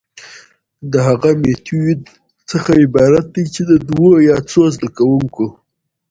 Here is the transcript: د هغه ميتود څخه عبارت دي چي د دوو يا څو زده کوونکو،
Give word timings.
د 0.91 0.93
هغه 1.07 1.29
ميتود 1.43 1.99
څخه 2.49 2.71
عبارت 2.83 3.25
دي 3.35 3.45
چي 3.53 3.61
د 3.71 3.73
دوو 3.87 4.09
يا 4.29 4.37
څو 4.51 4.61
زده 4.75 4.89
کوونکو، 4.97 5.45